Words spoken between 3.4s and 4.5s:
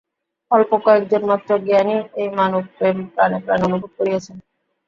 প্রাণে অনুভব করিয়াছেন।